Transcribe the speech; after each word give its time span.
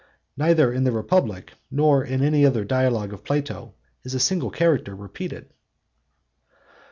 Neither 0.35 0.73
in 0.73 0.83
the 0.83 0.91
Republic, 0.91 1.53
nor 1.69 2.03
in 2.03 2.23
any 2.23 2.43
other 2.43 2.63
Dialogue 2.65 3.13
of 3.13 3.23
Plato, 3.23 3.75
is 4.03 4.15
a 4.15 4.19
single 4.19 4.49
character 4.49 4.95
repeated. 4.95 5.53